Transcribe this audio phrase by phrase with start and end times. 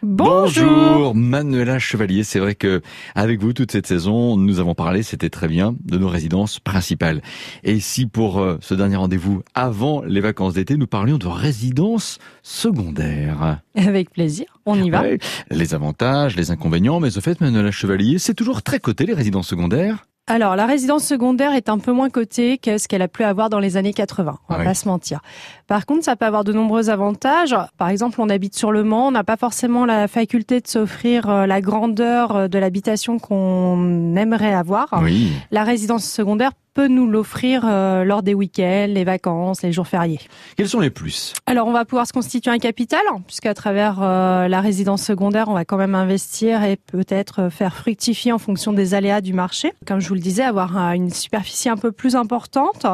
[0.00, 1.12] Bonjour.
[1.16, 2.82] Manuela Chevalier, c'est vrai que
[3.16, 7.20] avec vous toute cette saison, nous avons parlé, c'était très bien, de nos résidences principales.
[7.64, 12.20] Et si pour euh, ce dernier rendez-vous avant les vacances d'été, nous parlions de résidences
[12.44, 15.02] secondaires Avec plaisir, on y va.
[15.50, 19.48] les avantages, les inconvénients, mais au fait, Manuela Chevalier, c'est toujours très coté les résidences
[19.48, 23.24] secondaires alors, la résidence secondaire est un peu moins cotée que ce qu'elle a pu
[23.24, 24.38] avoir dans les années 80.
[24.48, 25.20] On va pas se mentir.
[25.66, 27.56] Par contre, ça peut avoir de nombreux avantages.
[27.78, 31.30] Par exemple, on habite sur le Mans, on n'a pas forcément la faculté de s'offrir
[31.30, 35.00] euh, la grandeur euh, de l'habitation qu'on aimerait avoir.
[35.02, 35.32] Oui.
[35.50, 40.20] La résidence secondaire peut nous l'offrir euh, lors des week-ends, les vacances, les jours fériés.
[40.56, 41.32] Quels sont les plus?
[41.46, 45.54] Alors, on va pouvoir se constituer un capital, puisqu'à travers euh, la résidence secondaire, on
[45.54, 49.72] va quand même investir et peut-être faire fructifier en fonction des aléas du marché.
[49.88, 52.86] Comme je vous le disais, avoir une superficie un peu plus importante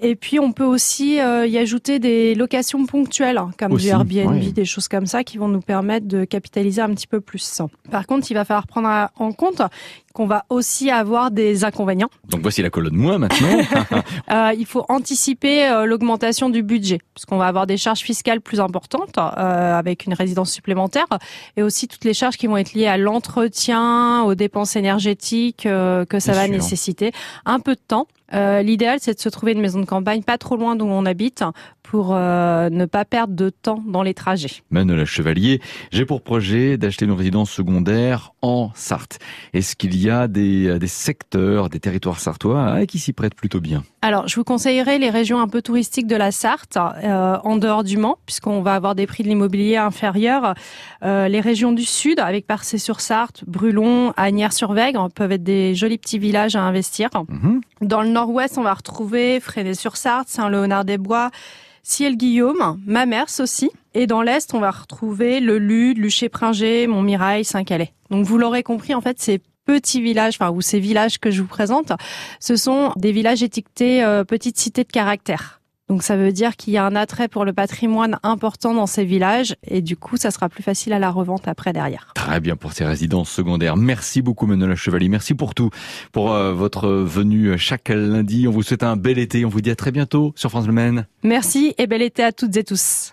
[0.00, 4.42] et puis on peut aussi euh, y ajouter des locations ponctuelles, hein, comme du Airbnb,
[4.52, 7.62] des choses comme ça, qui vont nous permettre de capitaliser un petit peu plus.
[7.90, 9.62] Par contre, il va falloir prendre en compte
[10.14, 12.08] qu'on va aussi avoir des inconvénients.
[12.28, 13.58] Donc voici la colonne moins maintenant.
[14.30, 18.60] euh, il faut anticiper euh, l'augmentation du budget, puisqu'on va avoir des charges fiscales plus
[18.60, 21.06] importantes euh, avec une résidence supplémentaire,
[21.56, 26.04] et aussi toutes les charges qui vont être liées à l'entretien, aux dépenses énergétiques euh,
[26.04, 27.10] que ça va nécessiter.
[27.44, 28.06] Un peu de temps.
[28.34, 31.06] Euh, l'idéal, c'est de se trouver une maison de campagne pas trop loin d'où on
[31.06, 31.44] habite
[31.84, 34.62] pour euh, ne pas perdre de temps dans les trajets.
[34.70, 35.60] Manuela Chevalier,
[35.92, 39.18] j'ai pour projet d'acheter une résidence secondaire en Sarthe.
[39.52, 43.60] Est-ce qu'il y a des, des secteurs, des territoires sartois hein, qui s'y prêtent plutôt
[43.60, 43.84] bien?
[44.02, 47.84] Alors, je vous conseillerais les régions un peu touristiques de la Sarthe, euh, en dehors
[47.84, 50.54] du Mans, puisqu'on va avoir des prix de l'immobilier inférieurs.
[51.02, 56.56] Euh, les régions du sud, avec Parcé-sur-Sarthe, Brulon, Agnières-sur-Vègre, peuvent être des jolis petits villages
[56.56, 57.08] à investir.
[57.28, 57.60] Mhm.
[57.80, 61.30] Dans le nord-ouest, on va retrouver Fresnay-sur-Sarthe, Saint-Léonard-des-Bois,
[61.84, 63.70] Ciel-Guillaume, Mamers aussi.
[63.94, 67.92] Et dans l'Est, on va retrouver le Lude, Luché-Pringé, Montmirail, Saint-Calais.
[68.10, 71.42] Donc vous l'aurez compris, en fait, ces petits villages, enfin, ou ces villages que je
[71.42, 71.92] vous présente,
[72.40, 75.60] ce sont des villages étiquetés euh, petites cités de caractère.
[75.88, 79.04] Donc ça veut dire qu'il y a un attrait pour le patrimoine important dans ces
[79.04, 82.12] villages et du coup ça sera plus facile à la revente après derrière.
[82.14, 83.76] Très bien pour ces résidences secondaires.
[83.76, 85.08] Merci beaucoup Manuela Chevalier.
[85.08, 85.70] Merci pour tout,
[86.12, 88.48] pour euh, votre venue chaque lundi.
[88.48, 89.44] On vous souhaite un bel été.
[89.44, 91.06] On vous dit à très bientôt sur France Le Maine.
[91.22, 93.12] Merci et bel été à toutes et tous.